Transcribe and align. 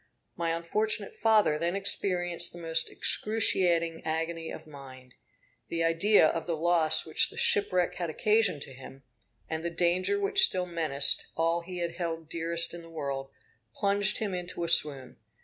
My 0.35 0.49
unfortunate 0.49 1.13
father 1.15 1.59
then 1.59 1.75
experienced 1.75 2.51
the 2.53 2.57
most 2.59 2.89
excruciating 2.91 4.01
agony 4.03 4.49
of 4.49 4.65
mind. 4.65 5.13
The 5.67 5.83
idea 5.83 6.25
of 6.27 6.47
the 6.47 6.57
loss 6.57 7.05
which 7.05 7.29
the 7.29 7.37
shipwreck 7.37 7.93
had 7.97 8.09
occasioned 8.09 8.63
to 8.63 8.73
him, 8.73 9.03
and 9.47 9.63
the 9.63 9.69
danger 9.69 10.19
which 10.19 10.43
still 10.43 10.65
menaced 10.65 11.27
all 11.37 11.61
he 11.61 11.77
held 11.77 12.29
dearest 12.29 12.73
in 12.73 12.81
the 12.81 12.89
world, 12.89 13.29
plunged 13.75 14.17
him 14.17 14.33
into 14.33 14.63
a 14.63 14.69
swoon. 14.69 15.17